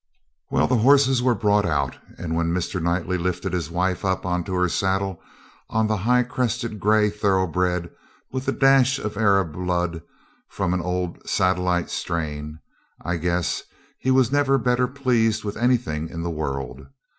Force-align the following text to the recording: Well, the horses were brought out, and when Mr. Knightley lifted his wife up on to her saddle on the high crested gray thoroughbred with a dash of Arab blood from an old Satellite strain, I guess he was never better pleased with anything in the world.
Well, 0.49 0.65
the 0.65 0.77
horses 0.79 1.21
were 1.21 1.35
brought 1.35 1.63
out, 1.63 1.95
and 2.17 2.35
when 2.35 2.51
Mr. 2.51 2.81
Knightley 2.81 3.19
lifted 3.19 3.53
his 3.53 3.69
wife 3.69 4.03
up 4.03 4.25
on 4.25 4.43
to 4.45 4.53
her 4.55 4.67
saddle 4.67 5.21
on 5.69 5.85
the 5.85 5.97
high 5.97 6.23
crested 6.23 6.79
gray 6.79 7.11
thoroughbred 7.11 7.91
with 8.31 8.47
a 8.47 8.51
dash 8.51 8.97
of 8.97 9.15
Arab 9.15 9.53
blood 9.53 10.01
from 10.49 10.73
an 10.73 10.81
old 10.81 11.29
Satellite 11.29 11.91
strain, 11.91 12.57
I 12.99 13.17
guess 13.17 13.61
he 13.99 14.09
was 14.09 14.31
never 14.31 14.57
better 14.57 14.87
pleased 14.87 15.43
with 15.43 15.55
anything 15.55 16.09
in 16.09 16.23
the 16.23 16.31
world. 16.31 16.87